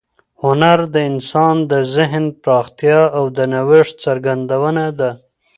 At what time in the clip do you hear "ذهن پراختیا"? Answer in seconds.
1.95-2.99